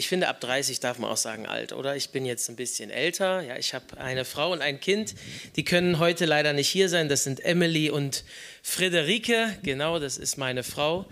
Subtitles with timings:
[0.00, 1.94] Ich finde, ab 30 darf man auch sagen alt, oder?
[1.94, 3.42] Ich bin jetzt ein bisschen älter.
[3.42, 5.14] Ja, ich habe eine Frau und ein Kind.
[5.56, 7.10] Die können heute leider nicht hier sein.
[7.10, 8.24] Das sind Emily und
[8.62, 9.58] Friederike.
[9.62, 11.06] Genau, das ist meine Frau.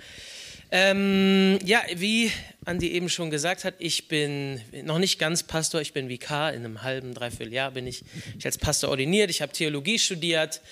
[0.71, 2.33] Ähm, ja, wie
[2.65, 6.55] Andi eben schon gesagt hat, ich bin noch nicht ganz Pastor, ich bin Vikar.
[6.55, 8.03] In einem halben, dreiviertel Jahr bin ich,
[8.39, 9.29] ich als Pastor ordiniert.
[9.29, 10.63] Ich habe Theologie studiert,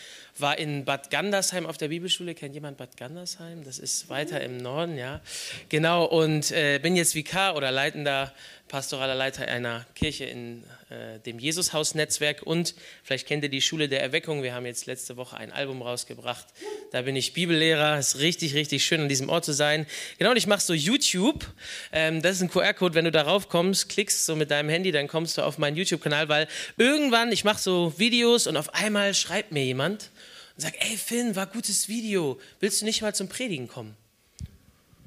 [0.41, 2.35] war in Bad Gandersheim auf der Bibelschule.
[2.35, 3.65] Kennt jemand Bad Gandersheim?
[3.65, 5.21] Das ist weiter im Norden, ja.
[5.69, 8.33] Genau, und äh, bin jetzt Vikar oder leitender
[8.69, 14.03] pastoraler Leiter einer Kirche in äh, dem Jesushaus-Netzwerk und vielleicht kennt ihr die Schule der
[14.03, 14.45] Erweckung.
[14.45, 16.47] Wir haben jetzt letzte Woche ein Album rausgebracht.
[16.93, 17.99] Da bin ich Bibellehrer.
[17.99, 19.87] Ist richtig, richtig schön, an diesem Ort zu sein.
[20.19, 21.45] Genau, und ich mache so YouTube.
[21.91, 22.95] Ähm, das ist ein QR-Code.
[22.95, 26.29] Wenn du darauf kommst, klickst so mit deinem Handy, dann kommst du auf meinen YouTube-Kanal,
[26.29, 30.11] weil irgendwann, ich mache so Videos und auf einmal schreibt mir jemand
[30.55, 32.41] und sagt, ey Finn, war gutes Video.
[32.61, 33.97] Willst du nicht mal zum Predigen kommen?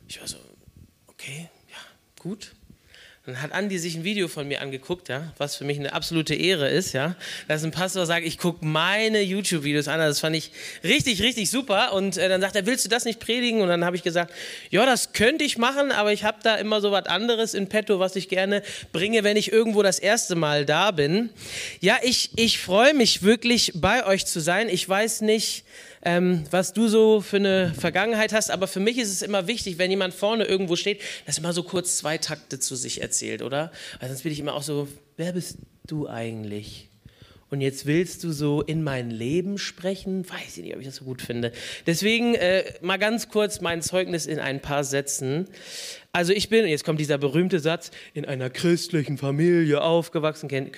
[0.09, 0.37] Ich war so,
[1.07, 1.77] okay, ja,
[2.21, 2.51] gut.
[3.29, 6.33] Dann hat Andi sich ein Video von mir angeguckt, ja, was für mich eine absolute
[6.33, 7.15] Ehre ist, ja,
[7.47, 9.99] dass ein Pastor sagt, ich gucke meine YouTube-Videos an.
[9.99, 10.51] Das fand ich
[10.83, 11.93] richtig, richtig super.
[11.93, 13.61] Und äh, dann sagt er, willst du das nicht predigen?
[13.61, 14.33] Und dann habe ich gesagt,
[14.71, 17.99] ja, das könnte ich machen, aber ich habe da immer so was anderes in petto,
[17.99, 18.63] was ich gerne
[18.93, 21.29] bringe, wenn ich irgendwo das erste Mal da bin.
[21.81, 24.69] Ja, ich, ich freue mich wirklich, bei euch zu sein.
[24.69, 25.65] Ich weiß nicht,
[26.01, 28.51] ähm, was du so für eine Vergangenheit hast.
[28.51, 31.53] Aber für mich ist es immer wichtig, wenn jemand vorne irgendwo steht, dass er mal
[31.53, 33.71] so kurz zwei Takte zu sich erzählt, oder?
[33.99, 36.89] Weil sonst bin ich immer auch so, wer bist du eigentlich?
[37.51, 40.29] Und jetzt willst du so in mein Leben sprechen?
[40.29, 41.51] Weiß ich nicht, ob ich das so gut finde.
[41.87, 45.47] Deswegen äh, mal ganz kurz mein Zeugnis in ein paar Sätzen.
[46.11, 50.47] Also ich bin, jetzt kommt dieser berühmte Satz, in einer christlichen Familie aufgewachsen.
[50.47, 50.73] Kennt,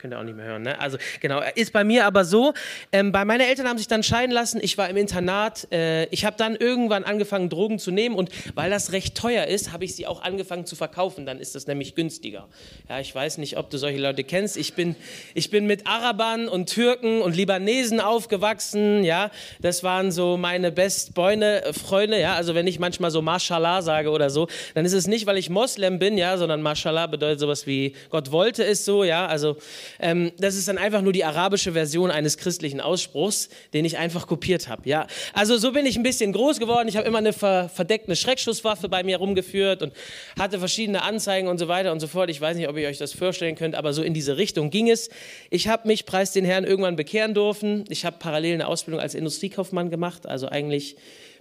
[0.00, 0.80] Könnt ihr auch nicht mehr hören, ne?
[0.80, 2.54] Also genau, ist bei mir aber so.
[2.90, 4.58] Ähm, bei meinen Eltern haben sich dann scheiden lassen.
[4.62, 5.70] Ich war im Internat.
[5.70, 9.72] Äh, ich habe dann irgendwann angefangen, Drogen zu nehmen und weil das recht teuer ist,
[9.72, 11.26] habe ich sie auch angefangen zu verkaufen.
[11.26, 12.48] Dann ist das nämlich günstiger.
[12.88, 14.56] Ja, ich weiß nicht, ob du solche Leute kennst.
[14.56, 14.96] Ich bin,
[15.34, 19.04] ich bin mit Arabern und Türken und Libanesen aufgewachsen.
[19.04, 19.30] Ja,
[19.60, 22.18] das waren so meine Bestbeune, äh, Freunde.
[22.18, 25.36] Ja, also wenn ich manchmal so Mashallah sage oder so, dann ist es nicht, weil
[25.36, 29.04] ich Moslem bin, ja, sondern Mashallah bedeutet sowas wie Gott wollte es so.
[29.04, 29.58] Ja, also
[29.98, 34.26] ähm, das ist dann einfach nur die arabische Version eines christlichen Ausspruchs, den ich einfach
[34.26, 34.88] kopiert habe.
[34.88, 36.88] Ja, also so bin ich ein bisschen groß geworden.
[36.88, 39.92] Ich habe immer eine ver verdeckte Schreckschusswaffe bei mir rumgeführt und
[40.38, 42.30] hatte verschiedene Anzeigen und so weiter und so fort.
[42.30, 44.90] Ich weiß nicht, ob ihr euch das vorstellen könnt, aber so in diese Richtung ging
[44.90, 45.10] es.
[45.50, 47.84] Ich habe mich, preis den Herrn, irgendwann bekehren dürfen.
[47.88, 50.96] Ich habe parallel eine Ausbildung als Industriekaufmann gemacht, also eigentlich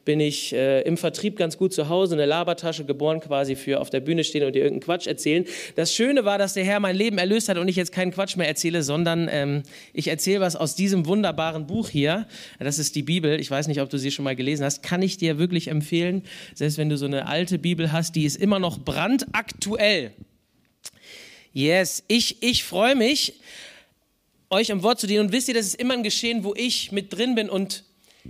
[0.10, 3.92] bin ich äh, im Vertrieb ganz gut zu Hause, eine Labertasche, geboren quasi für auf
[3.92, 5.46] der Bühne stehen und dir irgendeinen Quatsch erzählen.
[5.76, 8.36] Das Schöne war, dass der Herr mein Leben erlöst hat und ich jetzt keinen Quatsch
[8.36, 9.62] mehr erzähle, sondern ähm,
[9.94, 12.26] ich erzähle was aus diesem wunderbaren Buch hier.
[12.58, 13.40] Das ist die Bibel.
[13.40, 14.82] Ich weiß nicht, ob du sie schon mal gelesen hast.
[14.82, 16.24] Kann ich dir wirklich empfehlen.
[16.56, 20.14] Selbst wenn du so eine alte Bibel hast, die ist immer noch brandaktuell.
[21.54, 23.36] Yes, ich, ich freue mich,
[24.50, 25.28] euch am Wort zu dienen.
[25.28, 27.84] Und wisst ihr, das ist immer ein Geschehen, wo ich mit drin bin und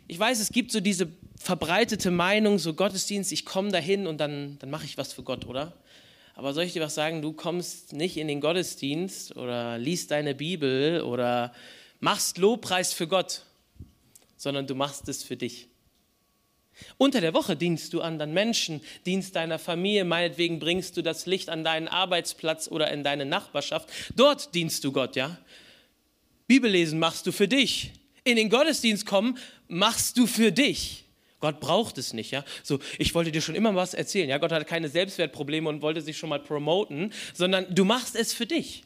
[0.10, 1.08] ich weiß, es gibt so diese
[1.40, 5.46] verbreitete Meinung, so Gottesdienst, ich komme dahin und dann, dann mache ich was für Gott,
[5.46, 5.74] oder?
[6.36, 10.36] Aber soll ich dir was sagen, du kommst nicht in den Gottesdienst oder liest deine
[10.36, 11.54] Bibel oder
[12.00, 13.44] machst Lobpreis für Gott,
[14.38, 15.68] sondern du machst es für dich.
[16.98, 21.50] Unter der Woche dienst du anderen Menschen, dienst deiner Familie, meinetwegen bringst du das Licht
[21.50, 23.90] an deinen Arbeitsplatz oder in deine Nachbarschaft.
[24.16, 25.38] Dort dienst du Gott, ja?
[26.48, 27.92] Bibellesen machst du für dich.
[28.24, 31.06] In den Gottesdienst kommen machst du für dich.
[31.40, 32.44] Gott braucht es nicht, ja.
[32.64, 34.38] So, ich wollte dir schon immer was erzählen, ja.
[34.38, 38.46] Gott hat keine Selbstwertprobleme und wollte sich schon mal promoten, sondern du machst es für
[38.46, 38.84] dich.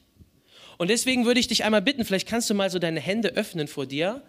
[0.78, 3.68] Und deswegen würde ich dich einmal bitten, vielleicht kannst du mal so deine Hände öffnen
[3.68, 4.22] vor dir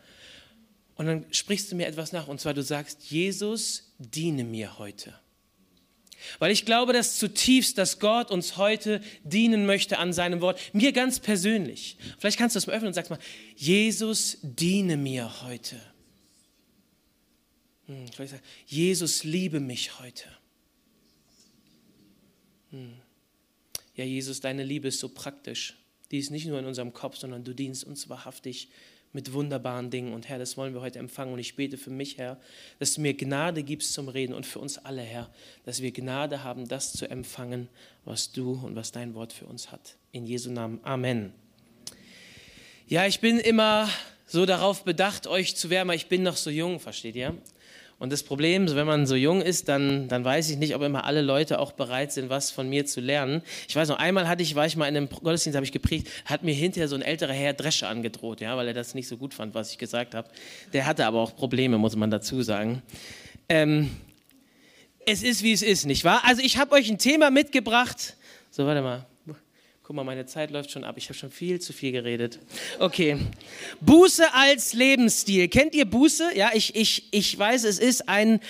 [0.97, 2.29] und dann sprichst du mir etwas nach.
[2.29, 5.15] Und zwar, du sagst, Jesus, diene mir heute.
[6.39, 10.59] Weil ich glaube das zutiefst, dass Gott uns heute dienen möchte an seinem Wort.
[10.73, 11.99] Mir ganz persönlich.
[12.19, 13.19] Vielleicht kannst du es mal öffnen und sagst mal,
[13.57, 15.77] Jesus, diene mir heute.
[17.87, 18.07] Hm,
[18.67, 20.25] Jesus, liebe mich heute.
[22.71, 22.95] Hm.
[23.95, 25.77] Ja, Jesus, deine Liebe ist so praktisch.
[26.11, 28.69] Die ist nicht nur in unserem Kopf, sondern du dienst uns wahrhaftig
[29.13, 30.13] mit wunderbaren Dingen.
[30.13, 31.33] Und Herr, das wollen wir heute empfangen.
[31.33, 32.41] Und ich bete für mich, Herr,
[32.79, 35.31] dass du mir Gnade gibst zum Reden und für uns alle, Herr,
[35.65, 37.69] dass wir Gnade haben, das zu empfangen,
[38.05, 39.97] was du und was dein Wort für uns hat.
[40.11, 40.81] In Jesu Namen.
[40.83, 41.33] Amen.
[42.89, 43.89] Ja, ich bin immer
[44.27, 45.95] so darauf bedacht, euch zu wärmen.
[45.95, 47.39] Ich bin noch so jung, versteht ihr?
[47.99, 51.05] Und das Problem, wenn man so jung ist, dann, dann weiß ich nicht, ob immer
[51.05, 53.43] alle Leute auch bereit sind, was von mir zu lernen.
[53.69, 56.09] Ich weiß noch, einmal hatte ich, war ich mal in einem Gottesdienst, habe ich gepredigt,
[56.25, 59.17] hat mir hinterher so ein älterer Herr Dresche angedroht, ja, weil er das nicht so
[59.17, 60.29] gut fand, was ich gesagt habe.
[60.73, 62.83] Der hatte aber auch Probleme, muss man dazu sagen.
[63.49, 63.91] Ähm,
[65.07, 66.23] es ist, wie es ist, nicht wahr?
[66.25, 68.17] Also ich habe euch ein Thema mitgebracht,
[68.51, 69.05] So, warte mal.
[69.87, 70.95] Guck mal, meine Zeit läuft schon ab.
[70.97, 72.39] Ich habe schon viel zu viel geredet.
[72.79, 73.19] Okay.
[73.83, 75.47] Buße als Lebensstil.
[75.49, 76.31] Kennt ihr Buße?
[76.35, 78.41] Ja, ich, ich, ich weiß, es ist ein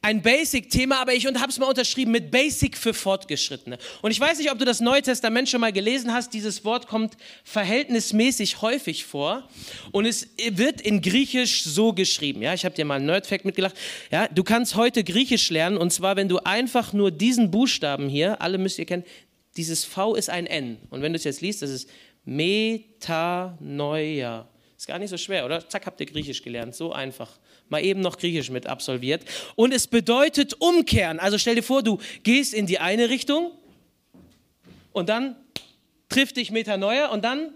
[0.00, 3.78] ein Basic-Thema, aber ich habe es mal unterschrieben mit Basic für Fortgeschrittene.
[4.00, 6.32] Und ich weiß nicht, ob du das Neue Testament schon mal gelesen hast.
[6.32, 9.48] Dieses Wort kommt verhältnismäßig häufig vor
[9.90, 12.42] und es wird in Griechisch so geschrieben.
[12.42, 13.74] Ja, ich habe dir mal einen Nerdfact mitgelacht.
[14.12, 18.40] Ja, du kannst heute Griechisch lernen und zwar, wenn du einfach nur diesen Buchstaben hier,
[18.40, 19.04] alle müsst ihr kennen,
[19.58, 20.78] dieses V ist ein N.
[20.88, 21.90] Und wenn du es jetzt liest, das ist
[22.24, 23.58] Metanoia.
[24.76, 25.68] Ist gar nicht so schwer, oder?
[25.68, 26.74] Zack, habt ihr Griechisch gelernt.
[26.74, 27.38] So einfach
[27.68, 29.24] mal eben noch Griechisch mit absolviert.
[29.56, 31.18] Und es bedeutet umkehren.
[31.18, 33.50] Also stell dir vor, du gehst in die eine Richtung
[34.92, 35.34] und dann
[36.08, 37.52] trifft dich Metanoia und dann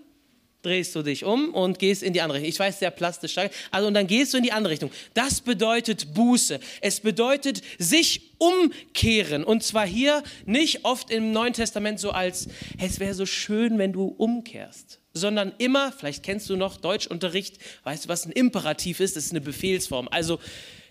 [0.62, 2.50] drehst du dich um und gehst in die andere Richtung.
[2.50, 3.36] Ich weiß, sehr plastisch.
[3.70, 4.90] Also und dann gehst du in die andere Richtung.
[5.14, 6.60] Das bedeutet Buße.
[6.80, 9.44] Es bedeutet sich umkehren.
[9.44, 12.48] Und zwar hier nicht oft im Neuen Testament so als,
[12.80, 18.04] es wäre so schön, wenn du umkehrst sondern immer, vielleicht kennst du noch Deutschunterricht, weißt
[18.04, 19.16] du, was ein Imperativ ist?
[19.16, 20.08] Das ist eine Befehlsform.
[20.10, 20.40] Also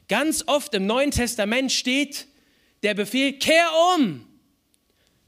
[0.08, 2.28] ganz oft im Neuen Testament steht
[2.84, 4.28] der Befehl, kehr um.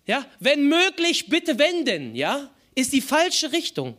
[0.06, 3.98] Ja, wenn möglich, bitte wenden, ja, ist die falsche Richtung.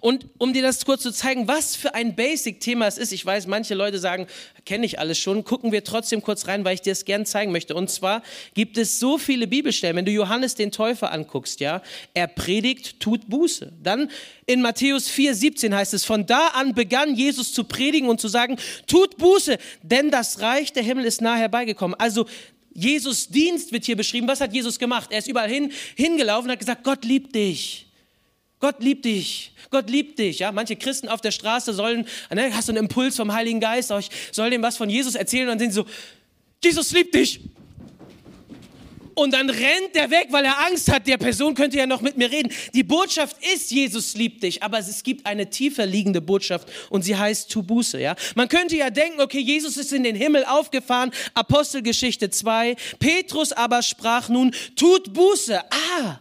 [0.00, 3.46] Und um dir das kurz zu zeigen, was für ein Basic-Thema es ist, ich weiß,
[3.46, 4.26] manche Leute sagen,
[4.64, 7.52] kenne ich alles schon, gucken wir trotzdem kurz rein, weil ich dir es gern zeigen
[7.52, 7.74] möchte.
[7.74, 8.22] Und zwar
[8.54, 11.82] gibt es so viele Bibelstellen, wenn du Johannes den Täufer anguckst, ja,
[12.14, 13.72] er predigt, tut Buße.
[13.82, 14.10] Dann
[14.46, 18.28] in Matthäus 4, 17 heißt es, von da an begann Jesus zu predigen und zu
[18.28, 21.98] sagen, tut Buße, denn das Reich der Himmel ist nahe herbeigekommen.
[21.98, 22.26] Also
[22.74, 24.28] Jesus Dienst wird hier beschrieben.
[24.28, 25.10] Was hat Jesus gemacht?
[25.12, 27.86] Er ist überall hin, hingelaufen und hat gesagt, Gott liebt dich.
[28.62, 29.50] Gott liebt dich.
[29.70, 30.38] Gott liebt dich.
[30.38, 30.52] Ja?
[30.52, 34.08] Manche Christen auf der Straße sollen, ne, hast du einen Impuls vom Heiligen Geist, ich
[34.30, 35.86] soll dem was von Jesus erzählen und dann sind sie so,
[36.62, 37.40] Jesus liebt dich.
[39.14, 42.16] Und dann rennt der weg, weil er Angst hat, der Person könnte ja noch mit
[42.16, 42.52] mir reden.
[42.72, 47.16] Die Botschaft ist, Jesus liebt dich, aber es gibt eine tiefer liegende Botschaft und sie
[47.16, 48.00] heißt tu Buße.
[48.00, 48.14] Ja?
[48.36, 52.76] Man könnte ja denken, okay, Jesus ist in den Himmel aufgefahren, Apostelgeschichte 2.
[53.00, 55.60] Petrus aber sprach nun, tut Buße.
[55.98, 56.20] Ah,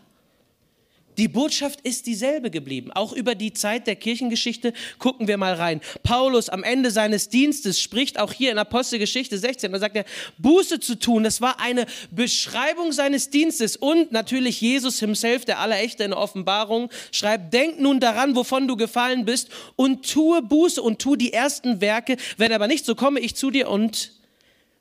[1.21, 2.91] die Botschaft ist dieselbe geblieben.
[2.93, 5.79] Auch über die Zeit der Kirchengeschichte gucken wir mal rein.
[6.01, 10.05] Paulus am Ende seines Dienstes spricht auch hier in Apostelgeschichte 16, da sagt er,
[10.39, 16.03] Buße zu tun, das war eine Beschreibung seines Dienstes und natürlich Jesus himself, der Allerechte
[16.03, 20.97] in der Offenbarung, schreibt, denk nun daran, wovon du gefallen bist und tue Buße und
[20.97, 24.20] tu die ersten Werke, wenn aber nicht, so komme ich zu dir und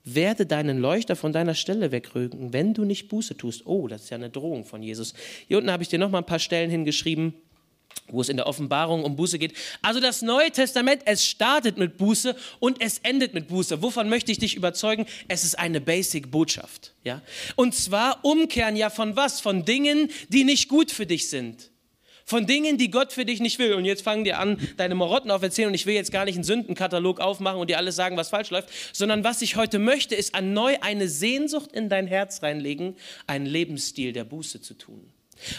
[0.04, 3.66] werde deinen Leuchter von deiner Stelle wegrücken, wenn du nicht Buße tust.
[3.66, 5.14] Oh, das ist ja eine Drohung von Jesus.
[5.46, 7.34] Hier unten habe ich dir noch mal ein paar Stellen hingeschrieben,
[8.08, 9.54] wo es in der Offenbarung um Buße geht.
[9.82, 13.82] Also das Neue Testament, es startet mit Buße und es endet mit Buße.
[13.82, 15.06] Wovon möchte ich dich überzeugen?
[15.28, 16.94] Es ist eine Basic-Botschaft.
[17.04, 17.22] Ja?
[17.56, 19.40] Und zwar umkehren ja von was?
[19.40, 21.70] Von Dingen, die nicht gut für dich sind
[22.30, 23.74] von Dingen, die Gott für dich nicht will.
[23.74, 26.44] Und jetzt fangen dir an, deine Marotten auferzählen und ich will jetzt gar nicht einen
[26.44, 30.32] Sündenkatalog aufmachen und dir alles sagen, was falsch läuft, sondern was ich heute möchte, ist
[30.32, 32.96] erneut eine Sehnsucht in dein Herz reinlegen,
[33.26, 35.12] einen Lebensstil der Buße zu tun.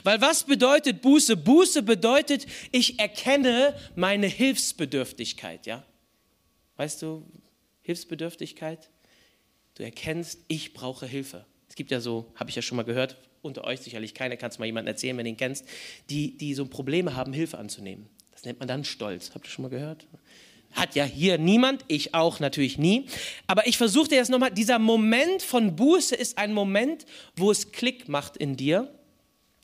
[0.04, 1.36] Weil was bedeutet Buße?
[1.36, 5.84] Buße bedeutet, ich erkenne meine Hilfsbedürftigkeit, ja?
[6.78, 7.26] Weißt du,
[7.82, 8.90] Hilfsbedürftigkeit?
[9.76, 11.46] Du erkennst, ich brauche Hilfe.
[11.68, 14.58] Es gibt ja so, habe ich ja schon mal gehört, unter euch sicherlich keiner, kannst
[14.58, 15.66] du mal jemanden erzählen, wenn du ihn kennst,
[16.10, 18.08] die, die so Probleme haben, Hilfe anzunehmen.
[18.32, 19.32] Das nennt man dann Stolz.
[19.34, 20.08] Habt ihr schon mal gehört?
[20.74, 23.08] Hat ja hier niemand, ich auch natürlich nie.
[23.46, 27.06] Aber ich versuche dir jetzt nochmal, dieser Moment von Buße ist ein Moment,
[27.36, 28.94] wo es Klick macht in dir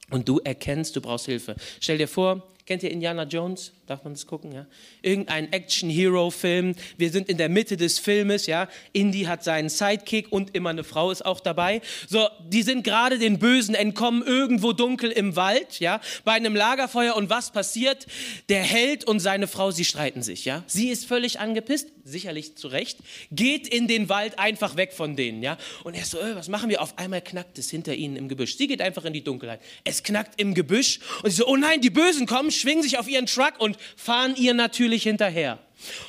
[0.09, 1.55] und du erkennst, du brauchst Hilfe.
[1.79, 3.71] Stell dir vor, kennt ihr Indiana Jones?
[3.87, 4.51] Darf man das gucken?
[4.51, 4.67] Ja?
[5.01, 6.75] Irgendein Action-Hero-Film.
[6.97, 8.45] Wir sind in der Mitte des Filmes.
[8.45, 8.67] Ja?
[8.91, 11.81] Indy hat seinen Sidekick und immer eine Frau ist auch dabei.
[12.07, 17.15] So, die sind gerade den Bösen entkommen, irgendwo dunkel im Wald, ja, bei einem Lagerfeuer.
[17.15, 18.07] Und was passiert?
[18.49, 20.43] Der Held und seine Frau, sie streiten sich.
[20.43, 20.63] Ja?
[20.67, 22.99] Sie ist völlig angepisst, sicherlich zu Recht,
[23.31, 25.41] geht in den Wald einfach weg von denen.
[25.41, 25.57] Ja?
[25.85, 26.81] Und er so, äh, was machen wir?
[26.81, 28.57] Auf einmal knackt es hinter ihnen im Gebüsch.
[28.57, 29.61] Sie geht einfach in die Dunkelheit.
[29.85, 33.07] Es knackt im Gebüsch und sie so, oh nein, die Bösen kommen, schwingen sich auf
[33.07, 35.59] ihren Truck und fahren ihr natürlich hinterher.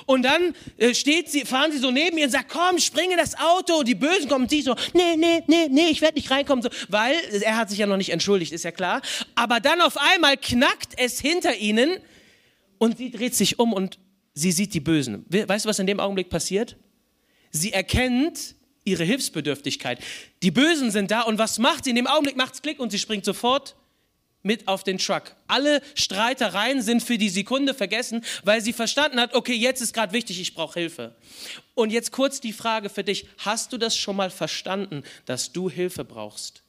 [0.06, 3.38] Und dann äh, steht sie, fahren sie so neben ihr und sagt, komm, springe das
[3.38, 3.82] Auto.
[3.82, 6.62] Die Bösen kommen und sie so, nee, nee, nee, nee, ich werde nicht reinkommen.
[6.62, 9.02] So, weil er hat sich ja noch nicht entschuldigt, ist ja klar.
[9.34, 11.98] Aber dann auf einmal knackt es hinter ihnen
[12.78, 13.98] und sie dreht sich um und
[14.34, 15.26] sie sieht die Bösen.
[15.28, 16.76] Weißt du, was in dem Augenblick passiert?
[17.50, 20.00] Sie erkennt ihre Hilfsbedürftigkeit.
[20.42, 21.90] Die Bösen sind da und was macht sie?
[21.90, 23.76] In dem Augenblick macht es Klick und sie springt sofort
[24.42, 25.34] mit auf den Truck.
[25.46, 30.12] Alle Streitereien sind für die Sekunde vergessen, weil sie verstanden hat, okay, jetzt ist gerade
[30.12, 31.16] wichtig, ich brauche Hilfe.
[31.74, 35.68] Und jetzt kurz die Frage für dich, hast du das schon mal verstanden, dass du
[35.68, 36.62] Hilfe brauchst?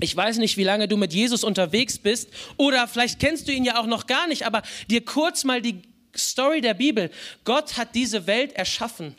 [0.00, 3.64] Ich weiß nicht, wie lange du mit Jesus unterwegs bist oder vielleicht kennst du ihn
[3.64, 5.82] ja auch noch gar nicht, aber dir kurz mal die
[6.14, 7.10] Story der Bibel.
[7.44, 9.16] Gott hat diese Welt erschaffen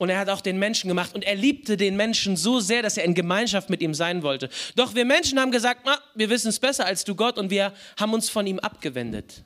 [0.00, 1.14] und er hat auch den Menschen gemacht.
[1.14, 4.48] Und er liebte den Menschen so sehr, dass er in Gemeinschaft mit ihm sein wollte.
[4.74, 7.38] Doch wir Menschen haben gesagt, ah, wir wissen es besser als du Gott.
[7.38, 9.44] Und wir haben uns von ihm abgewendet.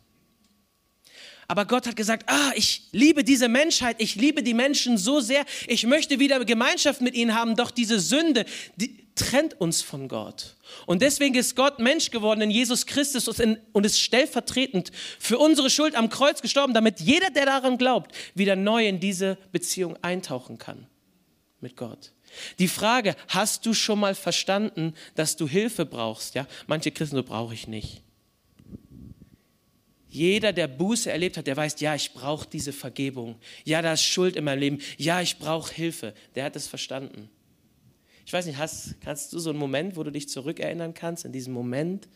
[1.48, 5.44] Aber Gott hat gesagt, ah, ich liebe diese Menschheit, ich liebe die Menschen so sehr,
[5.66, 8.46] ich möchte wieder Gemeinschaft mit ihnen haben, doch diese Sünde,
[8.76, 10.56] die, trennt uns von Gott.
[10.86, 15.94] Und deswegen ist Gott Mensch geworden in Jesus Christus und ist stellvertretend für unsere Schuld
[15.94, 20.86] am Kreuz gestorben, damit jeder, der daran glaubt, wieder neu in diese Beziehung eintauchen kann
[21.60, 22.12] mit Gott.
[22.58, 26.34] Die Frage, hast du schon mal verstanden, dass du Hilfe brauchst?
[26.34, 28.02] Ja, manche Christen, so brauche ich nicht.
[30.08, 33.36] Jeder, der Buße erlebt hat, der weiß, ja, ich brauche diese Vergebung.
[33.64, 34.78] Ja, da ist Schuld in meinem Leben.
[34.96, 36.14] Ja, ich brauche Hilfe.
[36.36, 37.30] Der hat es verstanden.
[38.26, 41.32] Ich weiß nicht, hast, kannst du so einen Moment, wo du dich zurückerinnern kannst, in
[41.32, 42.08] diesem Moment,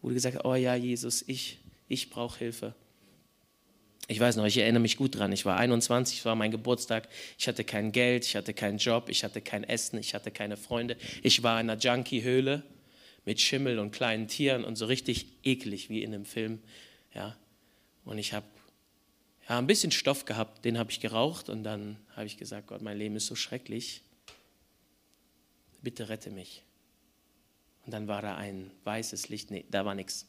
[0.00, 1.58] wo du gesagt hast, oh ja, Jesus, ich,
[1.88, 2.74] ich brauche Hilfe.
[4.06, 5.32] Ich weiß noch, ich erinnere mich gut dran.
[5.32, 7.08] Ich war 21, es war mein Geburtstag.
[7.38, 10.56] Ich hatte kein Geld, ich hatte keinen Job, ich hatte kein Essen, ich hatte keine
[10.56, 10.96] Freunde.
[11.22, 12.62] Ich war in einer Junkie-Höhle
[13.24, 16.58] mit Schimmel und kleinen Tieren und so richtig eklig wie in einem Film.
[17.14, 17.36] Ja.
[18.04, 18.46] Und ich habe
[19.48, 22.82] ja, ein bisschen Stoff gehabt, den habe ich geraucht und dann habe ich gesagt, Gott,
[22.82, 24.02] mein Leben ist so schrecklich
[25.84, 26.62] bitte rette mich.
[27.86, 30.26] Und dann war da ein weißes Licht, nee, da war nichts.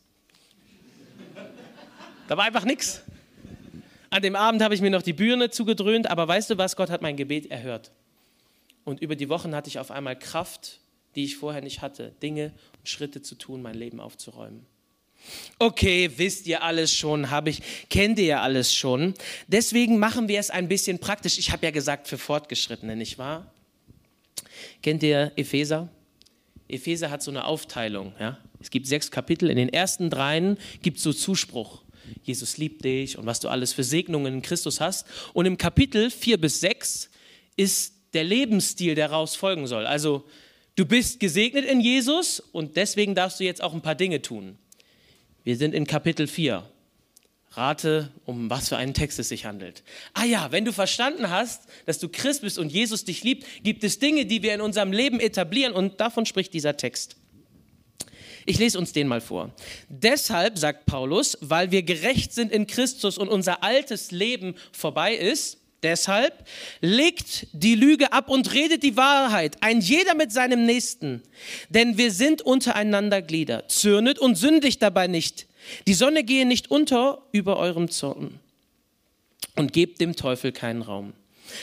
[2.27, 3.01] Da war einfach nichts.
[4.09, 6.89] An dem Abend habe ich mir noch die Birne zugedröhnt, aber weißt du was, Gott
[6.89, 7.91] hat mein Gebet erhört.
[8.83, 10.79] Und über die Wochen hatte ich auf einmal Kraft,
[11.15, 14.65] die ich vorher nicht hatte, Dinge und Schritte zu tun, mein Leben aufzuräumen.
[15.57, 19.15] Okay, wisst ihr alles schon, habe ich, kennt ihr ja alles schon.
[19.47, 21.39] Deswegen machen wir es ein bisschen praktisch.
[21.39, 23.51] Ich habe ja gesagt für Fortgeschrittene, nicht wahr?
[24.81, 25.89] Kennt ihr Epheser?
[26.67, 28.13] Epheser hat so eine Aufteilung.
[28.19, 28.37] Ja?
[28.59, 29.49] Es gibt sechs Kapitel.
[29.49, 31.83] In den ersten dreien gibt es so Zuspruch.
[32.23, 35.05] Jesus liebt dich und was du alles für Segnungen in Christus hast.
[35.33, 37.09] Und im Kapitel vier bis sechs
[37.55, 39.85] ist der Lebensstil, der daraus folgen soll.
[39.85, 40.25] Also
[40.75, 44.57] du bist gesegnet in Jesus und deswegen darfst du jetzt auch ein paar Dinge tun.
[45.43, 46.67] Wir sind in Kapitel 4.
[47.57, 49.83] Rate, um was für einen Text es sich handelt.
[50.13, 53.83] Ah ja, wenn du verstanden hast, dass du Christ bist und Jesus dich liebt, gibt
[53.83, 57.17] es Dinge, die wir in unserem Leben etablieren und davon spricht dieser Text.
[58.45, 59.51] Ich lese uns den mal vor.
[59.89, 65.57] Deshalb, sagt Paulus, weil wir gerecht sind in Christus und unser altes Leben vorbei ist,
[65.81, 66.45] deshalb
[66.79, 71.23] legt die Lüge ab und redet die Wahrheit, ein jeder mit seinem Nächsten.
[71.69, 73.67] Denn wir sind untereinander Glieder.
[73.67, 75.47] Zürnet und sündigt dabei nicht.
[75.87, 78.39] Die Sonne gehe nicht unter über eurem Zorn
[79.55, 81.13] und gebt dem Teufel keinen Raum.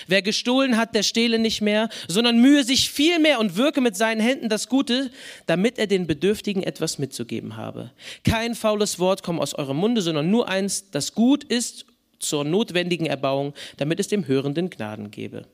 [0.06, 3.96] Wer gestohlen hat, der stehle nicht mehr, sondern mühe sich viel mehr und wirke mit
[3.96, 5.10] seinen Händen das Gute,
[5.46, 7.90] damit er den Bedürftigen etwas mitzugeben habe.
[8.24, 11.86] Kein faules Wort komme aus eurem Munde, sondern nur eins, das gut ist
[12.20, 15.46] zur notwendigen Erbauung, damit es dem Hörenden Gnaden gebe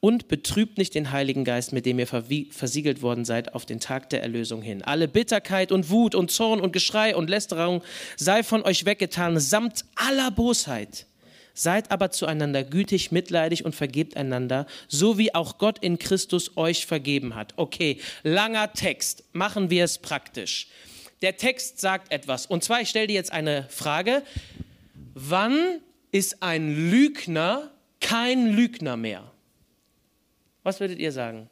[0.00, 4.10] und betrübt nicht den Heiligen Geist, mit dem ihr versiegelt worden seid auf den Tag
[4.10, 4.82] der Erlösung hin.
[4.82, 7.82] Alle Bitterkeit und Wut und Zorn und Geschrei und Lästerung
[8.16, 11.06] sei von euch weggetan, samt aller Bosheit.
[11.52, 16.86] Seid aber zueinander gütig, mitleidig und vergebt einander, so wie auch Gott in Christus euch
[16.86, 17.54] vergeben hat.
[17.56, 19.24] Okay, langer Text.
[19.32, 20.68] Machen wir es praktisch.
[21.20, 22.46] Der Text sagt etwas.
[22.46, 24.22] Und zwar, ich stelle dir jetzt eine Frage.
[25.14, 25.80] Wann
[26.12, 29.28] ist ein Lügner kein Lügner mehr?
[30.68, 31.48] Was würdet ihr sagen?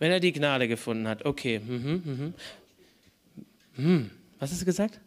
[0.00, 1.24] Wenn er die Gnade gefunden hat.
[1.24, 1.60] Okay.
[1.60, 2.34] Mhm, mhm.
[3.76, 4.10] Hm.
[4.40, 4.98] Was hast du gesagt?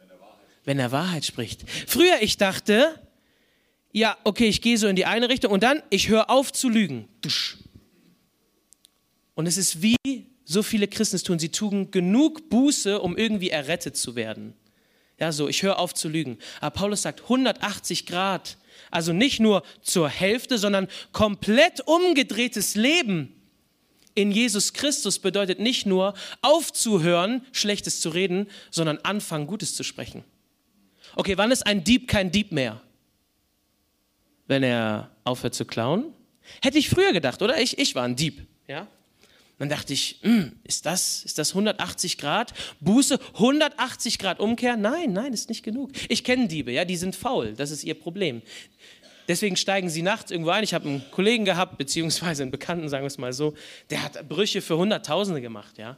[0.64, 1.70] Wenn er Wahrheit spricht.
[1.70, 2.98] Früher, ich dachte,
[3.92, 6.70] ja, okay, ich gehe so in die eine Richtung und dann, ich höre auf zu
[6.70, 7.10] lügen.
[9.36, 9.98] Und es ist wie
[10.46, 11.40] so viele Christen es tun.
[11.40, 14.54] Sie tun genug Buße, um irgendwie errettet zu werden.
[15.20, 16.38] Ja, so, ich höre auf zu lügen.
[16.62, 18.56] Aber Paulus sagt 180 Grad
[18.92, 23.42] also nicht nur zur Hälfte, sondern komplett umgedrehtes Leben
[24.14, 30.24] in Jesus Christus bedeutet nicht nur aufzuhören, Schlechtes zu reden, sondern anfangen, Gutes zu sprechen.
[31.16, 32.82] Okay, wann ist ein Dieb kein Dieb mehr?
[34.48, 36.14] Wenn er aufhört zu klauen?
[36.62, 37.60] Hätte ich früher gedacht, oder?
[37.62, 38.46] Ich, ich war ein Dieb.
[38.68, 38.88] Ja?
[39.62, 42.52] Dann dachte ich, hm, ist, das, ist das 180 Grad?
[42.80, 44.76] Buße, 180 Grad Umkehr?
[44.76, 45.92] Nein, nein, ist nicht genug.
[46.10, 48.42] Ich kenne Diebe, ja, die sind faul, das ist ihr Problem.
[49.28, 50.64] Deswegen steigen sie nachts irgendwo ein.
[50.64, 53.54] Ich habe einen Kollegen gehabt, beziehungsweise einen Bekannten, sagen wir es mal so,
[53.92, 55.96] der hat Brüche für Hunderttausende gemacht, ja.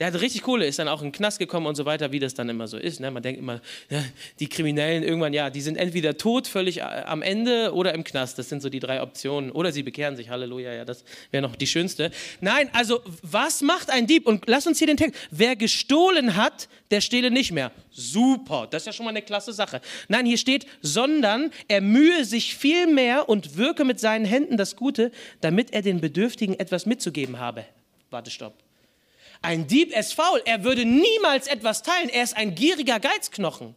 [0.00, 2.18] Der hatte richtig Kohle, ist dann auch in den Knast gekommen und so weiter, wie
[2.18, 3.00] das dann immer so ist.
[3.00, 3.10] Ne?
[3.10, 4.02] Man denkt immer, ja,
[4.38, 8.38] die Kriminellen irgendwann, ja, die sind entweder tot, völlig äh, am Ende oder im Knast.
[8.38, 9.52] Das sind so die drei Optionen.
[9.52, 12.10] Oder sie bekehren sich, Halleluja, ja, das wäre noch die schönste.
[12.40, 14.26] Nein, also was macht ein Dieb?
[14.26, 15.20] Und lass uns hier den Text.
[15.30, 17.70] Wer gestohlen hat, der stehle nicht mehr.
[17.90, 19.82] Super, das ist ja schon mal eine klasse Sache.
[20.08, 24.76] Nein, hier steht, sondern er mühe sich viel mehr und wirke mit seinen Händen das
[24.76, 27.66] Gute, damit er den Bedürftigen etwas mitzugeben habe.
[28.08, 28.54] Warte, stopp.
[29.42, 33.74] Ein Dieb ist faul, er würde niemals etwas teilen, er ist ein gieriger Geizknochen.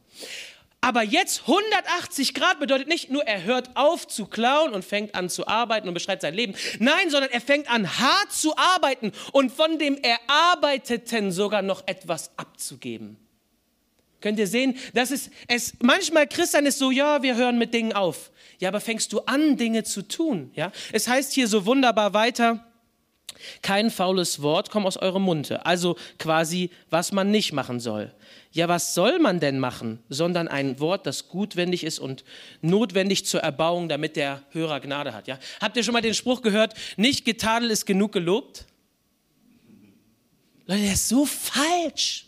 [0.81, 5.29] Aber jetzt 180 Grad bedeutet nicht nur, er hört auf zu klauen und fängt an
[5.29, 6.55] zu arbeiten und beschreibt sein Leben.
[6.79, 12.31] Nein, sondern er fängt an hart zu arbeiten und von dem Erarbeiteten sogar noch etwas
[12.35, 13.15] abzugeben.
[14.19, 17.93] Könnt ihr sehen, dass es, es manchmal Christian ist so, ja, wir hören mit Dingen
[17.93, 18.31] auf.
[18.59, 20.51] Ja, aber fängst du an, Dinge zu tun?
[20.53, 22.72] Ja, es heißt hier so wunderbar weiter.
[23.61, 25.65] Kein faules Wort kommt aus eurem Munde.
[25.65, 28.13] Also quasi, was man nicht machen soll.
[28.51, 29.99] Ja, was soll man denn machen?
[30.09, 32.23] Sondern ein Wort, das gutwendig ist und
[32.61, 35.27] notwendig zur Erbauung, damit der Hörer Gnade hat.
[35.27, 35.39] Ja?
[35.59, 38.65] Habt ihr schon mal den Spruch gehört, nicht getadelt ist genug gelobt?
[40.65, 42.25] Leute, der ist so falsch.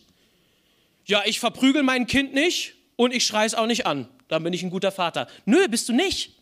[1.06, 4.08] Ja, ich verprügel mein Kind nicht und ich schreie es auch nicht an.
[4.28, 5.28] Dann bin ich ein guter Vater.
[5.46, 6.35] Nö, bist du nicht.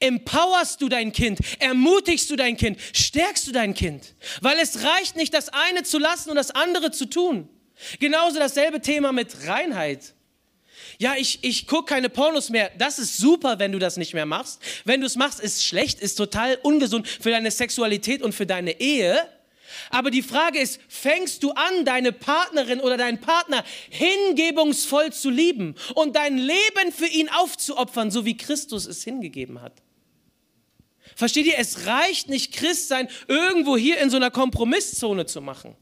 [0.00, 1.38] Empowerst du dein Kind?
[1.58, 2.78] Ermutigst du dein Kind?
[2.92, 4.14] Stärkst du dein Kind?
[4.40, 7.48] Weil es reicht nicht, das eine zu lassen und das andere zu tun.
[8.00, 10.14] Genauso dasselbe Thema mit Reinheit.
[10.98, 12.70] Ja, ich, ich gucke keine Pornos mehr.
[12.76, 14.60] Das ist super, wenn du das nicht mehr machst.
[14.84, 18.80] Wenn du es machst, ist schlecht, ist total ungesund für deine Sexualität und für deine
[18.80, 19.16] Ehe.
[19.90, 25.74] Aber die Frage ist, fängst du an, deine Partnerin oder deinen Partner hingebungsvoll zu lieben
[25.94, 29.82] und dein Leben für ihn aufzuopfern, so wie Christus es hingegeben hat?
[31.16, 35.76] Versteht ihr, es reicht nicht, Christ sein irgendwo hier in so einer Kompromisszone zu machen.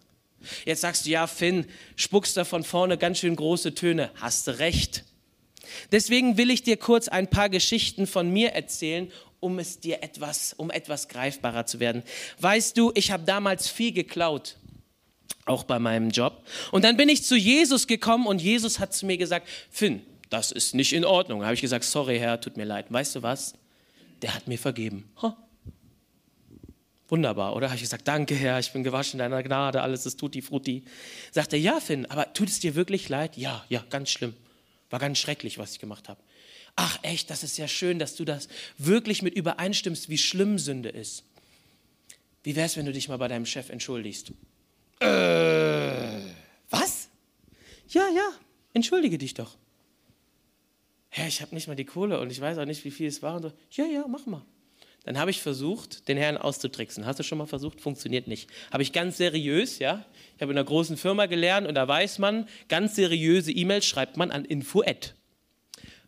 [0.64, 1.66] Jetzt sagst du, ja, Finn,
[1.96, 4.10] spuckst da von vorne ganz schön große Töne.
[4.14, 5.04] Hast du recht.
[5.92, 9.10] Deswegen will ich dir kurz ein paar Geschichten von mir erzählen
[9.46, 12.02] um es dir etwas, um etwas greifbarer zu werden.
[12.40, 14.56] Weißt du, ich habe damals viel geklaut,
[15.44, 16.44] auch bei meinem Job.
[16.72, 20.50] Und dann bin ich zu Jesus gekommen und Jesus hat zu mir gesagt, Finn, das
[20.50, 21.40] ist nicht in Ordnung.
[21.40, 22.86] Da habe ich gesagt, sorry Herr, tut mir leid.
[22.88, 23.54] Weißt du was?
[24.20, 25.08] Der hat mir vergeben.
[25.22, 25.36] Ha.
[27.06, 27.68] Wunderbar, oder?
[27.68, 30.82] Habe ich gesagt, danke Herr, ich bin gewaschen in deiner Gnade, alles ist tutti frutti.
[31.30, 33.36] Sagt er, ja Finn, aber tut es dir wirklich leid?
[33.36, 34.34] Ja, ja, ganz schlimm.
[34.90, 36.18] War ganz schrecklich, was ich gemacht habe
[36.76, 40.90] ach echt, das ist ja schön, dass du das wirklich mit übereinstimmst, wie schlimm Sünde
[40.90, 41.24] ist.
[42.44, 44.32] Wie wäre es, wenn du dich mal bei deinem Chef entschuldigst?
[45.00, 46.20] Äh,
[46.70, 47.08] was?
[47.88, 48.30] Ja, ja,
[48.72, 49.56] entschuldige dich doch.
[51.08, 53.22] Herr, ich habe nicht mal die Kohle und ich weiß auch nicht, wie viel es
[53.22, 53.36] war.
[53.36, 54.44] Und so, ja, ja, mach mal.
[55.04, 57.06] Dann habe ich versucht, den Herrn auszutricksen.
[57.06, 57.80] Hast du schon mal versucht?
[57.80, 58.50] Funktioniert nicht.
[58.72, 60.04] Habe ich ganz seriös, ja.
[60.34, 64.16] Ich habe in einer großen Firma gelernt und da weiß man, ganz seriöse E-Mails schreibt
[64.16, 64.84] man an info@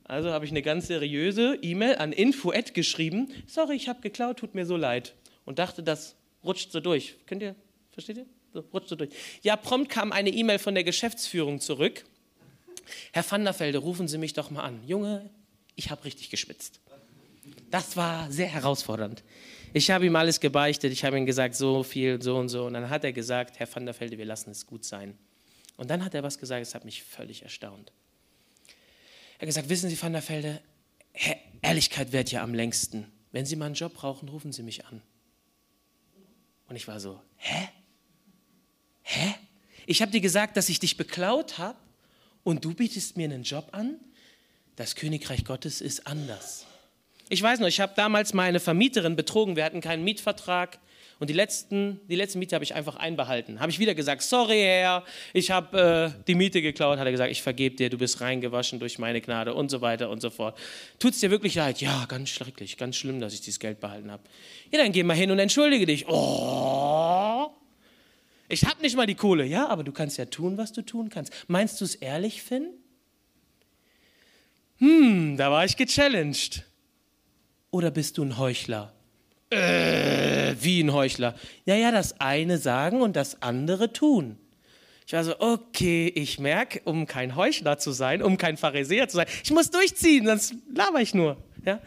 [0.09, 3.29] also habe ich eine ganz seriöse E-Mail an info@ geschrieben.
[3.47, 5.15] Sorry, ich habe geklaut, tut mir so leid.
[5.45, 7.15] Und dachte, das rutscht so durch.
[7.27, 7.55] Könnt ihr,
[7.91, 8.27] versteht ihr?
[8.55, 9.11] So, rutscht so durch.
[9.43, 12.05] Ja, prompt kam eine E-Mail von der Geschäftsführung zurück.
[13.13, 14.81] Herr van der Velde, rufen Sie mich doch mal an.
[14.87, 15.29] Junge,
[15.77, 16.81] ich habe richtig geschwitzt.
[17.71, 19.23] Das war sehr herausfordernd.
[19.75, 20.91] Ich habe ihm alles gebeichtet.
[20.93, 22.65] Ich habe ihm gesagt, so viel, so und so.
[22.65, 25.19] Und dann hat er gesagt, Herr van der Velde, wir lassen es gut sein.
[25.77, 27.93] Und dann hat er was gesagt, das hat mich völlig erstaunt.
[29.39, 30.61] Er hat gesagt, wissen Sie, Van der Velde,
[31.63, 33.07] Ehrlichkeit währt ja am längsten.
[33.31, 35.01] Wenn Sie mal einen Job brauchen, rufen Sie mich an.
[36.69, 37.69] Und ich war so, hä?
[39.03, 39.35] Hä?
[39.87, 41.79] Ich habe dir gesagt, dass ich dich beklaut habe
[42.43, 43.97] und du bietest mir einen Job an?
[44.77, 46.67] Das Königreich Gottes ist anders.
[47.29, 49.57] Ich weiß noch, ich habe damals meine Vermieterin betrogen.
[49.57, 50.79] Wir hatten keinen Mietvertrag.
[51.21, 53.59] Und die letzten, die letzten Miete habe ich einfach einbehalten.
[53.59, 56.99] Habe ich wieder gesagt, sorry Herr, ich habe äh, die Miete geklaut.
[56.99, 60.11] Hat er gesagt, ich vergebe dir, du bist reingewaschen durch meine Gnade und so weiter
[60.11, 60.57] und so fort.
[61.01, 61.81] Tut es dir wirklich leid?
[61.81, 64.23] Ja, ganz schrecklich, ganz schlimm, dass ich dieses Geld behalten habe.
[64.71, 66.07] Ja, dann geh mal hin und entschuldige dich.
[66.09, 67.51] Oh,
[68.49, 69.45] ich habe nicht mal die Kohle.
[69.45, 71.33] Ja, aber du kannst ja tun, was du tun kannst.
[71.49, 72.71] Meinst du es ehrlich, Finn?
[74.79, 76.65] Hm, da war ich gechallenged.
[77.73, 78.95] Oder bist du ein Heuchler?
[79.51, 81.35] Äh, wie ein Heuchler.
[81.65, 84.39] Ja, ja, das eine sagen und das andere tun.
[85.07, 89.17] Ich war so, okay, ich merke, um kein Heuchler zu sein, um kein Pharisäer zu
[89.17, 91.39] sein, ich muss durchziehen, sonst laber ich nur.
[91.65, 91.81] Ja?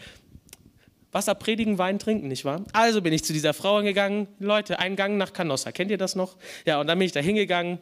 [1.12, 2.63] Wasser predigen, Wein trinken, nicht wahr?
[2.74, 6.15] Also bin ich zu dieser Frau gegangen, Leute, einen Gang nach Canossa, kennt ihr das
[6.15, 6.38] noch?
[6.65, 7.80] Ja, und dann bin ich da hingegangen,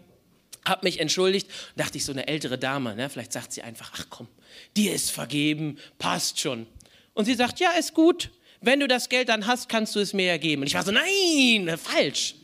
[0.65, 4.07] habe mich entschuldigt dachte ich, so eine ältere Dame, ne, vielleicht sagt sie einfach, ach
[4.09, 4.27] komm,
[4.75, 6.67] dir ist vergeben, passt schon.
[7.13, 8.29] Und sie sagt, ja, ist gut,
[8.61, 10.61] wenn du das Geld dann hast, kannst du es mir ja geben.
[10.61, 12.35] Und ich war so, nein, falsch.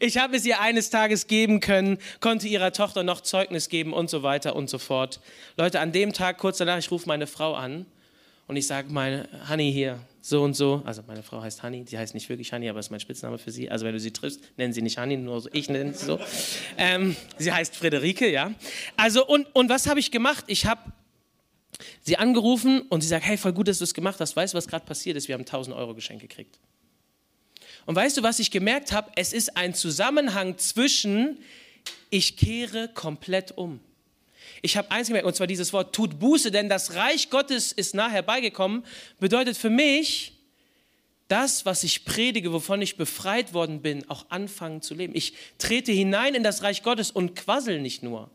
[0.00, 4.10] Ich habe es ihr eines Tages geben können, konnte ihrer Tochter noch Zeugnis geben und
[4.10, 5.20] so weiter und so fort.
[5.56, 7.86] Leute, an dem Tag, kurz danach, ich rufe meine Frau an
[8.46, 10.82] und ich sage, meine Honey hier, so und so.
[10.84, 13.50] Also meine Frau heißt Honey, die heißt nicht wirklich Honey, aber ist mein Spitzname für
[13.50, 13.70] sie.
[13.70, 16.20] Also wenn du sie triffst, nennen sie nicht Honey, nur so, ich nenne sie so.
[16.76, 18.52] Ähm, sie heißt Friederike, ja.
[18.96, 20.44] Also und, und was habe ich gemacht?
[20.48, 20.80] Ich habe
[22.02, 24.36] sie angerufen und sie sagt, hey, voll gut, dass du es gemacht hast.
[24.36, 25.28] Weißt du, was gerade passiert ist?
[25.28, 26.58] Wir haben 1000 Euro Geschenk gekriegt.
[27.86, 29.10] Und weißt du, was ich gemerkt habe?
[29.16, 31.38] Es ist ein Zusammenhang zwischen,
[32.10, 33.80] ich kehre komplett um.
[34.62, 37.94] Ich habe eins gemerkt, und zwar dieses Wort, tut Buße, denn das Reich Gottes ist
[37.94, 38.84] nah herbeigekommen,
[39.18, 40.34] bedeutet für mich,
[41.28, 45.14] das, was ich predige, wovon ich befreit worden bin, auch anfangen zu leben.
[45.14, 48.30] Ich trete hinein in das Reich Gottes und quassel nicht nur.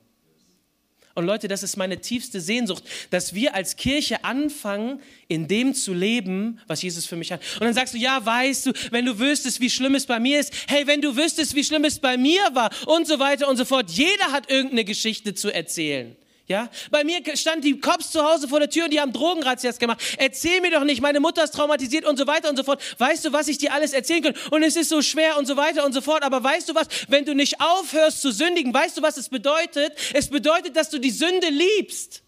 [1.15, 5.93] Und Leute, das ist meine tiefste Sehnsucht, dass wir als Kirche anfangen, in dem zu
[5.93, 7.41] leben, was Jesus für mich hat.
[7.55, 10.39] Und dann sagst du, ja, weißt du, wenn du wüsstest, wie schlimm es bei mir
[10.39, 13.57] ist, hey, wenn du wüsstest, wie schlimm es bei mir war und so weiter und
[13.57, 13.91] so fort.
[13.91, 16.15] Jeder hat irgendeine Geschichte zu erzählen.
[16.47, 16.69] Ja?
[16.91, 20.01] Bei mir stand die Cops zu Hause vor der Tür und die haben Drogenrazzias gemacht.
[20.17, 22.81] Erzähl mir doch nicht, meine Mutter ist traumatisiert und so weiter und so fort.
[22.97, 24.35] Weißt du, was ich dir alles erzählen kann?
[24.51, 26.23] Und es ist so schwer und so weiter und so fort.
[26.23, 26.87] Aber weißt du was?
[27.07, 29.93] Wenn du nicht aufhörst zu sündigen, weißt du, was es bedeutet?
[30.13, 32.22] Es bedeutet, dass du die Sünde liebst.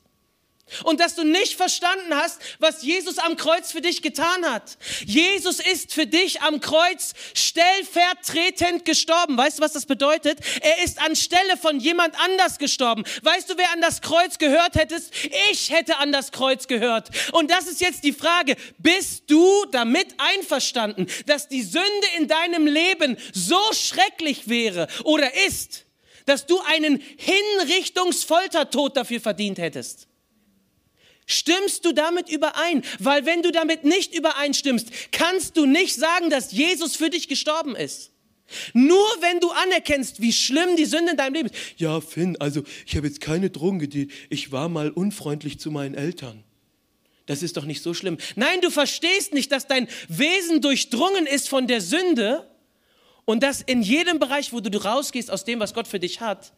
[0.84, 4.78] Und dass du nicht verstanden hast, was Jesus am Kreuz für dich getan hat.
[5.06, 9.38] Jesus ist für dich am Kreuz stellvertretend gestorben.
[9.38, 10.40] Weißt du, was das bedeutet?
[10.62, 13.04] Er ist anstelle von jemand anders gestorben.
[13.24, 15.14] Weißt du, wer an das Kreuz gehört hättest?
[15.52, 17.10] Ich hätte an das Kreuz gehört.
[17.32, 22.68] Und das ist jetzt die Frage, bist du damit einverstanden, dass die Sünde in deinem
[22.68, 25.86] Leben so schrecklich wäre oder ist,
[26.26, 30.08] dass du einen Hinrichtungsfoltertod dafür verdient hättest?
[31.26, 32.84] Stimmst du damit überein?
[33.00, 37.76] Weil wenn du damit nicht übereinstimmst, kannst du nicht sagen, dass Jesus für dich gestorben
[37.76, 38.12] ist.
[38.74, 41.56] Nur wenn du anerkennst, wie schlimm die Sünde in deinem Leben ist.
[41.78, 44.12] Ja, Finn, also ich habe jetzt keine Drogen gedient.
[44.30, 46.44] Ich war mal unfreundlich zu meinen Eltern.
[47.26, 48.18] Das ist doch nicht so schlimm.
[48.36, 52.48] Nein, du verstehst nicht, dass dein Wesen durchdrungen ist von der Sünde
[53.26, 56.54] und dass in jedem Bereich, wo du rausgehst aus dem, was Gott für dich hat,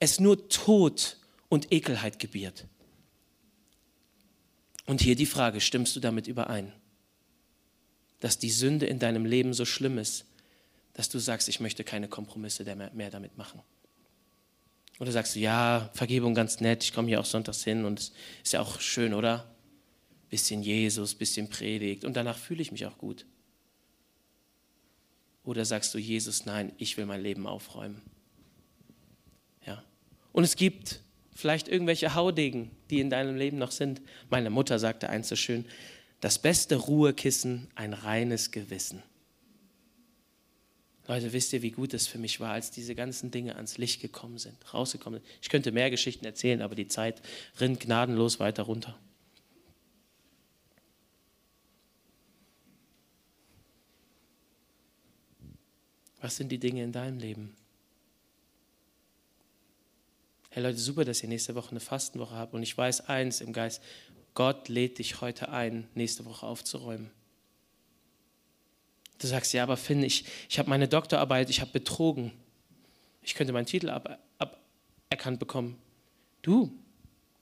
[0.00, 2.66] es nur Tod und Ekelheit gebiert.
[4.90, 6.72] Und hier die Frage, stimmst du damit überein?
[8.18, 10.24] Dass die Sünde in deinem Leben so schlimm ist,
[10.94, 13.62] dass du sagst, ich möchte keine Kompromisse mehr damit machen.
[14.98, 18.12] Oder sagst du, ja, Vergebung ganz nett, ich komme hier auch sonntags hin und es
[18.42, 19.54] ist ja auch schön, oder?
[20.28, 23.26] Bisschen Jesus, bisschen Predigt und danach fühle ich mich auch gut.
[25.44, 28.02] Oder sagst du, Jesus, nein, ich will mein Leben aufräumen.
[29.64, 29.84] Ja.
[30.32, 31.00] Und es gibt
[31.40, 34.00] vielleicht irgendwelche Haudegen, die in deinem Leben noch sind.
[34.28, 35.64] Meine Mutter sagte eins so schön,
[36.20, 39.02] das beste Ruhekissen, ein reines Gewissen.
[41.08, 44.00] Leute, wisst ihr, wie gut es für mich war, als diese ganzen Dinge ans Licht
[44.00, 45.28] gekommen sind, rausgekommen sind.
[45.42, 47.20] Ich könnte mehr Geschichten erzählen, aber die Zeit
[47.58, 48.96] rinnt gnadenlos weiter runter.
[56.20, 57.56] Was sind die Dinge in deinem Leben?
[60.52, 62.54] Hey Leute, super, dass ihr nächste Woche eine Fastenwoche habt.
[62.54, 63.80] Und ich weiß eins im Geist,
[64.34, 67.12] Gott lädt dich heute ein, nächste Woche aufzuräumen.
[69.18, 72.32] Du sagst, ja, aber Finn, ich, ich habe meine Doktorarbeit, ich habe betrogen.
[73.22, 75.78] Ich könnte meinen Titel aberkannt bekommen.
[76.42, 76.72] Du,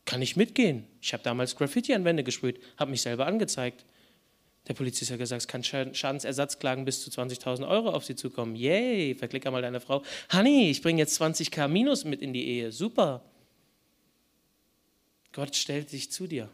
[0.05, 0.87] kann ich mitgehen?
[1.01, 3.87] Ich habe damals Graffiti an Wände gesprüht, habe mich selber angezeigt.
[4.69, 8.55] Der Polizist hat gesagt, es kann Schadensersatzklagen bis zu 20.000 Euro auf Sie zukommen.
[8.55, 10.03] Yay, verklick einmal deine Frau.
[10.31, 12.71] Honey, ich bringe jetzt 20k Minus mit in die Ehe.
[12.71, 13.25] Super.
[15.33, 16.51] Gott stellt sich zu dir,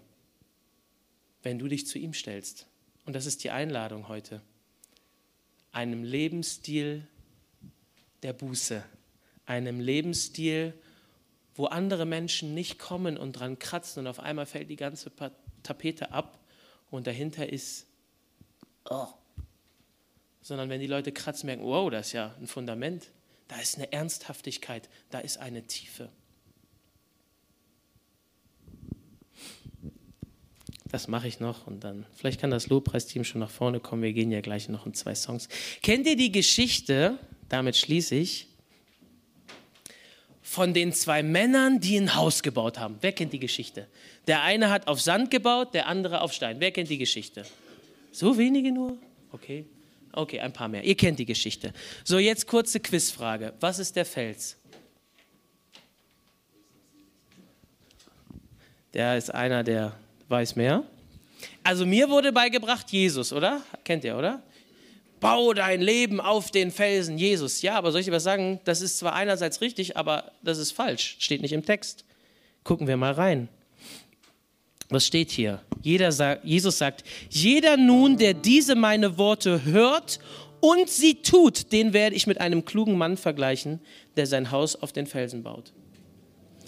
[1.43, 2.67] wenn du dich zu ihm stellst.
[3.05, 4.41] Und das ist die Einladung heute.
[5.73, 7.07] Einem Lebensstil
[8.23, 8.85] der Buße.
[9.45, 10.73] Einem Lebensstil,
[11.57, 15.11] wo andere Menschen nicht kommen und dran kratzen und auf einmal fällt die ganze
[15.65, 16.39] Tapete ab
[16.91, 17.87] und dahinter ist
[18.91, 19.07] oh.
[20.41, 23.09] sondern wenn die Leute kratzen, merken, wow, das ist ja ein Fundament,
[23.49, 26.11] da ist eine Ernsthaftigkeit, da ist eine Tiefe.
[30.95, 34.13] Das mache ich noch und dann, vielleicht kann das Lobpreisteam schon nach vorne kommen, wir
[34.13, 35.49] gehen ja gleich noch in zwei Songs.
[35.83, 37.19] Kennt ihr die Geschichte,
[37.49, 38.47] damit schließe ich,
[40.41, 42.99] von den zwei Männern, die ein Haus gebaut haben?
[43.01, 43.89] Wer kennt die Geschichte?
[44.29, 46.61] Der eine hat auf Sand gebaut, der andere auf Stein.
[46.61, 47.45] Wer kennt die Geschichte?
[48.15, 48.97] So wenige nur?
[49.33, 49.67] Okay.
[50.13, 50.85] Okay, ein paar mehr.
[50.85, 51.73] Ihr kennt die Geschichte.
[52.05, 53.53] So, jetzt kurze Quizfrage.
[53.59, 54.57] Was ist der Fels?
[58.93, 59.97] Der ist einer, der
[60.29, 60.85] weiß mehr.
[61.65, 63.61] Also mir wurde beigebracht Jesus, oder?
[63.83, 64.41] Kennt ihr, oder?
[65.19, 67.63] Bau dein Leben auf den Felsen, Jesus.
[67.63, 68.61] Ja, aber soll ich dir was sagen?
[68.65, 71.17] Das ist zwar einerseits richtig, aber das ist falsch.
[71.19, 72.05] Steht nicht im Text.
[72.63, 73.49] Gucken wir mal rein.
[74.95, 75.61] Was steht hier?
[76.13, 80.21] Sagt, Jesus sagt, jeder nun, der diese meine Worte hört
[80.61, 83.81] und sie tut, den werde ich mit einem klugen Mann vergleichen,
[84.17, 85.73] der sein Haus auf den Felsen baut.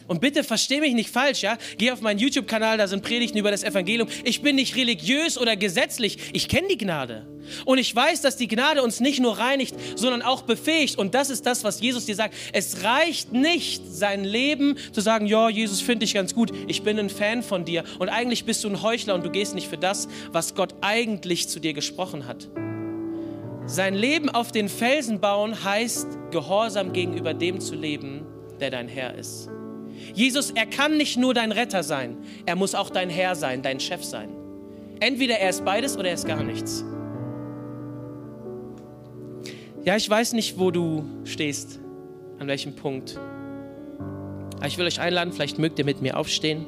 [0.06, 1.58] Und bitte versteh mich nicht falsch, ja?
[1.78, 4.08] Geh auf meinen YouTube-Kanal, da sind Predigten über das Evangelium.
[4.24, 6.18] Ich bin nicht religiös oder gesetzlich.
[6.32, 7.26] Ich kenne die Gnade.
[7.64, 10.98] Und ich weiß, dass die Gnade uns nicht nur reinigt, sondern auch befähigt.
[10.98, 12.34] Und das ist das, was Jesus dir sagt.
[12.52, 16.52] Es reicht nicht, sein Leben zu sagen, ja, Jesus finde ich ganz gut.
[16.66, 17.84] Ich bin ein Fan von dir.
[17.98, 21.48] Und eigentlich bist du ein Heuchler und du gehst nicht für das, was Gott eigentlich
[21.48, 22.48] zu dir gesprochen hat.
[23.66, 28.24] Sein Leben auf den Felsen bauen heißt, gehorsam gegenüber dem zu leben,
[28.60, 29.48] der dein Herr ist.
[30.14, 33.80] Jesus, er kann nicht nur dein Retter sein, er muss auch dein Herr sein, dein
[33.80, 34.28] Chef sein.
[35.00, 36.84] Entweder er ist beides oder er ist gar nichts.
[39.84, 41.78] Ja, ich weiß nicht, wo du stehst,
[42.38, 43.18] an welchem Punkt.
[44.56, 46.66] Aber ich will euch einladen, vielleicht mögt ihr mit mir aufstehen.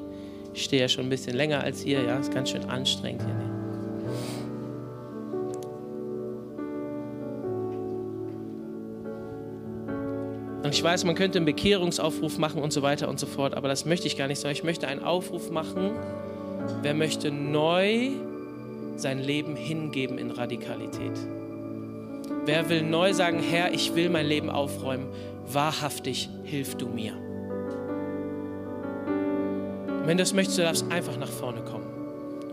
[0.54, 3.47] Ich stehe ja schon ein bisschen länger als ihr, ja, ist ganz schön anstrengend hier.
[10.68, 13.68] Und ich weiß, man könnte einen Bekehrungsaufruf machen und so weiter und so fort, aber
[13.68, 15.92] das möchte ich gar nicht, sondern ich möchte einen Aufruf machen,
[16.82, 18.10] wer möchte neu
[18.96, 21.12] sein Leben hingeben in Radikalität.
[22.44, 25.06] Wer will neu sagen, Herr, ich will mein Leben aufräumen,
[25.50, 27.14] wahrhaftig hilf du mir.
[30.04, 31.86] Wenn du das möchtest, du darfst einfach nach vorne kommen.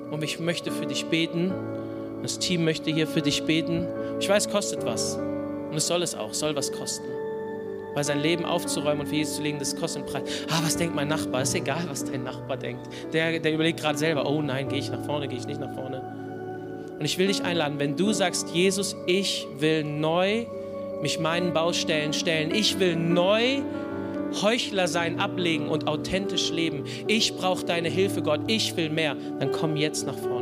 [0.10, 1.52] Und ich möchte für dich beten.
[2.22, 3.86] Das Team möchte hier für dich beten.
[4.22, 5.18] Ich weiß, es kostet was.
[5.70, 7.04] Und es soll es auch, soll was kosten.
[7.96, 10.24] Weil sein Leben aufzuräumen und für Jesus zu legen, das kostet einen Preis.
[10.50, 11.42] Ah, was denkt mein Nachbar?
[11.42, 12.88] Ist egal, was dein Nachbar denkt.
[13.14, 15.74] Der, der überlegt gerade selber, oh nein, gehe ich nach vorne, gehe ich nicht nach
[15.74, 16.04] vorne.
[17.00, 20.46] Und ich will dich einladen, wenn du sagst, Jesus, ich will neu
[21.02, 22.54] mich meinen Baustellen stellen.
[22.54, 23.62] Ich will neu
[24.42, 26.84] Heuchler sein, ablegen und authentisch leben.
[27.08, 28.42] Ich brauche deine Hilfe, Gott.
[28.48, 29.16] Ich will mehr.
[29.40, 30.35] Dann komm jetzt nach vorne.